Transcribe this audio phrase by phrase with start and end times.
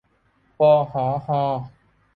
[0.59, 1.41] วอ หอ ฮอ